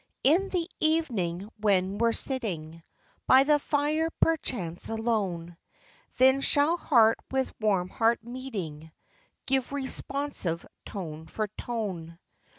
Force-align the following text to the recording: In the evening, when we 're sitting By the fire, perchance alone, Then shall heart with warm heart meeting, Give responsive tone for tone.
In 0.23 0.49
the 0.49 0.67
evening, 0.79 1.47
when 1.57 1.99
we 1.99 2.07
're 2.09 2.11
sitting 2.11 2.81
By 3.27 3.43
the 3.43 3.59
fire, 3.59 4.09
perchance 4.19 4.89
alone, 4.89 5.57
Then 6.17 6.41
shall 6.41 6.75
heart 6.75 7.19
with 7.29 7.53
warm 7.59 7.87
heart 7.89 8.23
meeting, 8.23 8.91
Give 9.45 9.71
responsive 9.71 10.65
tone 10.87 11.27
for 11.27 11.49
tone. 11.49 12.17